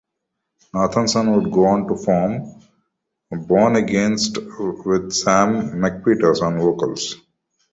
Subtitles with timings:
[0.73, 2.59] Nathanson would go on to form
[3.29, 7.17] Born Against with Sam McPheeters on vocals.